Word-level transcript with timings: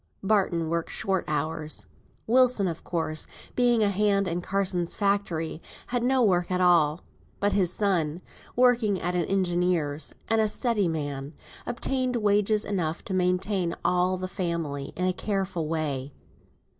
Barton 0.23 0.67
worked 0.67 0.89
short 0.89 1.25
hours; 1.27 1.85
Wilson, 2.25 2.67
of 2.67 2.83
course, 2.83 3.27
being 3.55 3.83
a 3.83 3.89
hand 3.89 4.27
in 4.27 4.41
Carsons' 4.41 4.95
factory, 4.95 5.61
had 5.85 6.01
no 6.01 6.23
work 6.23 6.49
at 6.49 6.59
all. 6.59 7.01
But 7.39 7.51
his 7.53 7.71
son, 7.71 8.23
working 8.55 8.99
at 8.99 9.13
an 9.13 9.25
engineer's, 9.25 10.15
and 10.27 10.41
a 10.41 10.47
steady 10.47 10.87
man, 10.87 11.35
obtained 11.67 12.15
wages 12.15 12.65
enough 12.65 13.05
to 13.05 13.13
maintain 13.13 13.75
all 13.85 14.17
the 14.17 14.27
family 14.27 14.85
in 14.95 15.05
a 15.05 15.13
careful 15.13 15.67
way. 15.67 16.11